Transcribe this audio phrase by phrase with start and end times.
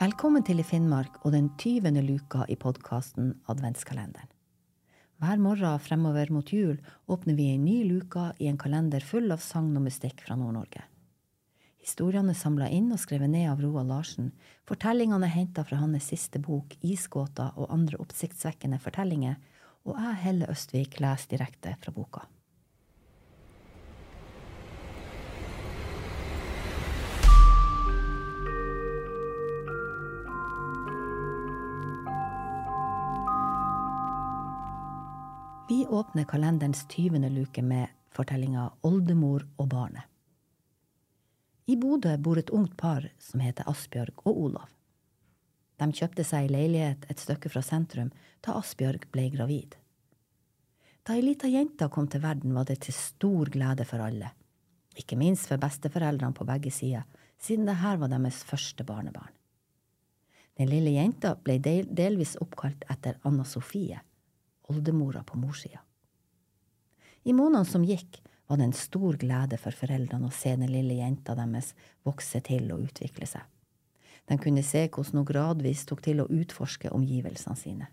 [0.00, 4.30] Velkommen til i Finnmark og den tyvende luka i podkasten Adventskalenderen.
[5.20, 9.44] Hver morgen fremover mot jul åpner vi en ny luka i en kalender full av
[9.44, 10.86] sagn og mystikk fra Nord-Norge.
[11.84, 14.32] Historiene er samla inn og skrevet ned av Roald Larsen.
[14.64, 19.36] Fortellingene er henta fra hans siste bok Isgåta og andre oppsiktsvekkende fortellinger,
[19.84, 22.24] og jeg, Helle Østvik, leser direkte fra boka.
[35.70, 40.02] Vi åpner kalenderens tyvende luke med fortellinga Oldemor og barnet.
[41.70, 44.64] I Bodø bor et ungt par som heter Asbjørg og Olav.
[45.78, 48.10] De kjøpte seg ei leilighet et stykke fra sentrum
[48.42, 49.78] da Asbjørg ble gravid.
[51.06, 54.34] Da ei lita jente kom til verden, var det til stor glede for alle,
[54.98, 57.06] ikke minst for besteforeldrene på begge sider,
[57.38, 59.38] siden dette var deres første barnebarn.
[60.58, 64.02] Den lille jenta ble delvis oppkalt etter Anna Sofie,
[64.70, 65.82] oldemora på morssida.
[67.22, 70.96] I månedene som gikk, var det en stor glede for foreldrene å se den lille
[70.98, 71.68] jenta deres
[72.06, 73.44] vokse til og utvikle seg.
[74.26, 77.90] De kunne se hvordan hun gradvis tok til å utforske omgivelsene sine.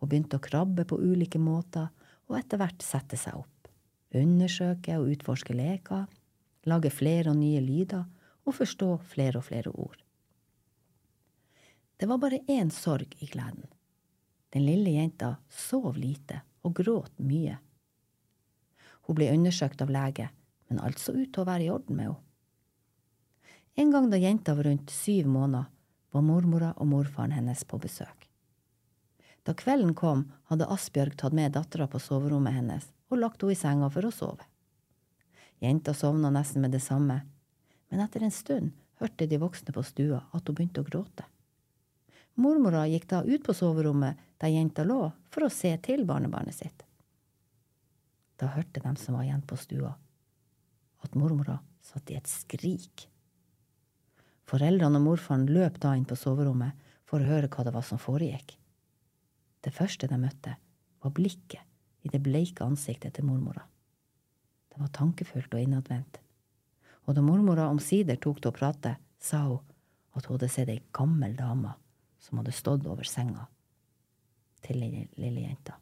[0.00, 1.90] Hun begynte å krabbe på ulike måter
[2.30, 3.68] og etter hvert sette seg opp,
[4.16, 6.06] undersøke og utforske leker,
[6.64, 8.06] lage flere og nye lyder
[8.46, 9.98] og forstå flere og flere ord.
[12.00, 13.68] Det var bare én sorg i gleden.
[14.50, 17.58] Den lille jenta sov lite og gråt mye.
[19.06, 20.28] Hun ble undersøkt av lege,
[20.68, 22.26] men alt så ut til å være i orden med henne.
[23.78, 25.70] En gang da jenta var rundt syv måneder,
[26.10, 28.26] var mormora og morfaren hennes på besøk.
[29.46, 33.58] Da kvelden kom, hadde Asbjørg tatt med dattera på soverommet hennes og lagt henne i
[33.58, 34.46] senga for å sove.
[35.62, 37.20] Jenta sovna nesten med det samme,
[37.88, 41.29] men etter en stund hørte de voksne på stua at hun begynte å gråte.
[42.34, 46.84] Mormora gikk da ut på soverommet der jenta lå, for å se til barnebarnet sitt.
[48.40, 49.90] Da hørte de som var igjen på stua,
[51.04, 53.06] at mormora satt i et skrik.
[54.48, 58.00] Foreldrene og morfaren løp da inn på soverommet for å høre hva det var som
[58.00, 58.56] foregikk.
[59.60, 60.56] Det første de møtte,
[61.00, 63.62] var blikket i det bleike ansiktet til mormora.
[64.72, 66.18] Det var tankefullt og innadvendt.
[67.08, 69.60] Og da mormora omsider tok til å prate, sa hun
[70.16, 71.72] at hun hadde sett ei gammel dame
[72.20, 73.46] som hadde stått over senga
[74.64, 75.78] til lille, lille jenta.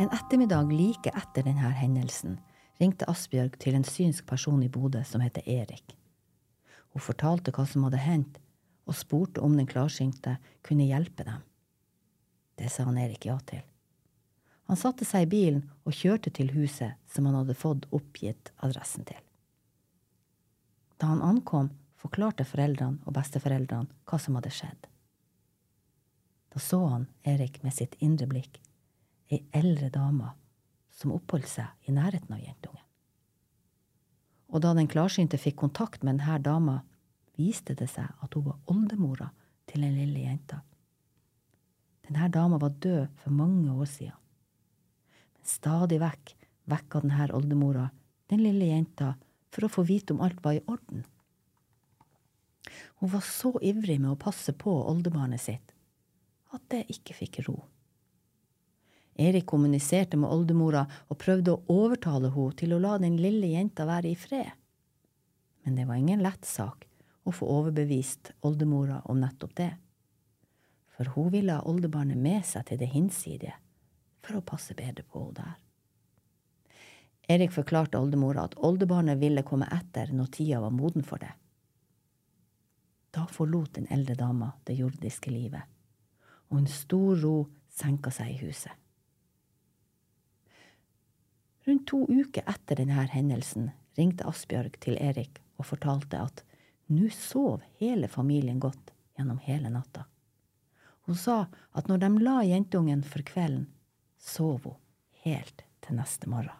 [0.00, 2.38] En ettermiddag like etter denne hendelsen
[2.80, 5.92] ringte Asbjørg til en synsk person i Bodø som heter Erik.
[6.94, 8.38] Hun fortalte hva som hadde hendt,
[8.88, 11.44] og spurte om den klarsynte kunne hjelpe dem.
[12.60, 13.62] Det sa han Erik ja til.
[14.68, 19.06] Han satte seg i bilen og kjørte til huset som han hadde fått oppgitt adressen
[19.08, 19.16] til.
[21.00, 24.86] Da han ankom, forklarte foreldrene og besteforeldrene hva som hadde skjedd.
[26.52, 28.60] Da så han Erik med sitt indre blikk,
[29.32, 30.34] ei eldre dame
[31.00, 32.84] som oppholdt seg i nærheten av jentungen.
[34.52, 36.80] Og da den klarsynte fikk kontakt med denne dama,
[37.40, 39.32] viste det seg at hun var oldemora
[39.70, 40.60] til den lille jenta.
[42.10, 44.18] Denne dama var død for mange år siden.
[45.38, 46.34] Men Stadig vekk
[46.70, 47.88] vekka denne oldemora
[48.30, 49.14] den lille jenta
[49.50, 51.04] for å få vite om alt var i orden.
[53.00, 55.74] Hun var så ivrig med å passe på oldebarnet sitt
[56.54, 57.56] at det ikke fikk ro.
[59.20, 63.86] Erik kommuniserte med oldemora og prøvde å overtale henne til å la den lille jenta
[63.86, 64.50] være i fred.
[65.62, 66.86] Men det var ingen lett sak
[67.22, 69.70] å få overbevist oldemora om nettopp det.
[71.00, 73.54] For hun ville ha oldebarnet med seg til det hinsidige
[74.20, 75.54] for å passe bedre på henne der.
[77.32, 81.30] Erik forklarte oldemora at oldebarnet ville komme etter når tida var moden for det.
[83.16, 85.64] Da forlot den eldre dama det jordiske livet,
[86.52, 87.34] og en stor ro
[87.72, 88.76] senka seg i huset.
[91.64, 96.44] Rundt to uker etter denne hendelsen ringte Asbjørg til Erik og fortalte at
[96.92, 100.04] nå sov hele familien godt gjennom hele natta.
[101.10, 103.64] Hun sa at når de la jentungen for kvelden,
[104.22, 104.76] sov hun
[105.24, 106.54] helt til neste morgen.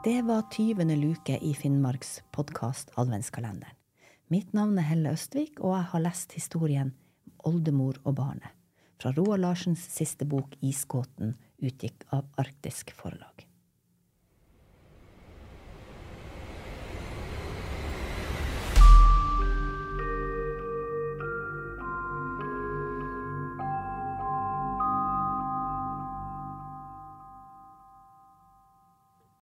[0.00, 0.88] Det var 20.
[0.96, 3.76] luke i Finnmarks podkast Adventskalenderen.
[4.32, 6.94] Mitt navn er Helle Østvik, og jeg har lest historien
[7.44, 8.56] Oldemor og barnet
[9.00, 13.49] fra Roald Larsens siste bok Isgåten, utgikk av Arktisk Forlag.